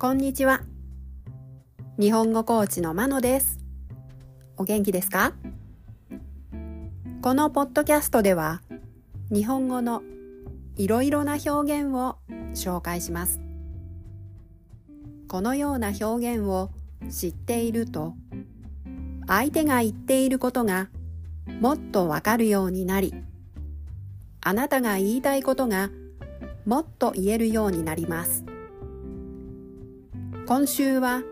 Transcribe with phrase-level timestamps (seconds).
[0.00, 0.62] こんにちは。
[1.98, 3.58] 日本語コーチのまのです。
[4.56, 5.34] お元気ですか？
[7.20, 8.62] このポッドキャストでは、
[9.30, 10.02] 日本語の
[10.78, 12.16] いろいろな表現を
[12.54, 13.42] 紹介します。
[15.28, 16.70] このような表現を
[17.10, 18.14] 知っていると、
[19.26, 20.88] 相手が言っていることが
[21.60, 23.12] もっとわかるようになり、
[24.40, 25.90] あなたが言いたいことが
[26.64, 28.46] もっと言えるようになります。
[30.50, 31.22] 今週は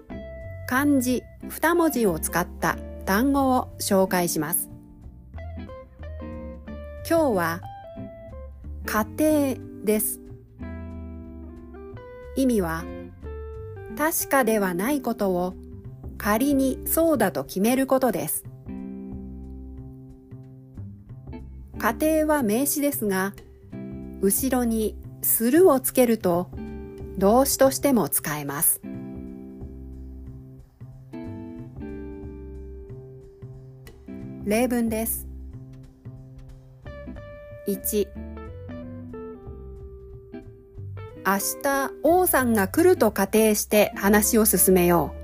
[0.68, 4.70] 漢字2文字を使った単語を紹介します。
[7.04, 7.60] 今日は
[8.86, 10.20] 家庭です。
[12.36, 12.84] 意味は
[13.96, 15.54] 確かではないことを
[16.16, 18.44] 仮にそうだと決めることです。
[21.76, 23.34] 家庭は名詞ですが、
[24.20, 26.52] 後ろにするをつけると
[27.18, 28.80] 動詞としても使えます。
[34.48, 35.28] 例文です。
[37.66, 38.08] 1
[41.26, 45.14] 明日王さんが来ると仮定して話を進めよ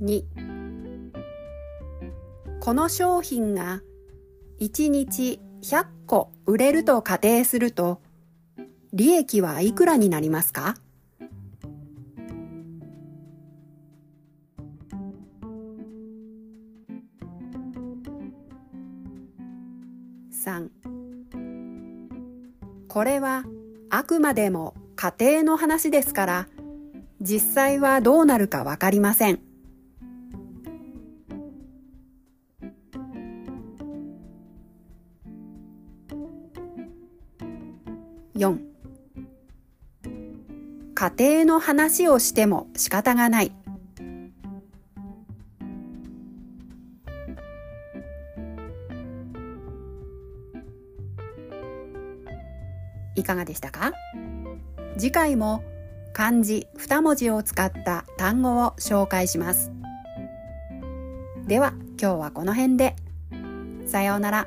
[0.00, 0.04] う。
[0.04, 0.22] 2
[2.60, 3.82] この商品が
[4.60, 8.00] 1日100個売れると仮定すると
[8.92, 10.76] 利益はいくらになりますか？
[20.44, 20.68] 3
[22.88, 23.44] これは
[23.90, 26.48] あくまでも家庭の話ですから
[27.20, 29.40] 実際はどうなるかわかりません。
[38.36, 38.58] 4
[40.94, 43.52] 家庭の話をしても仕方がない。
[53.16, 53.92] いかがでしたか？
[54.96, 55.62] 次回も
[56.12, 59.72] 漢字2文字を使った単語を紹介します。
[61.46, 62.96] では今日はこの辺で。
[63.86, 64.46] さようなら。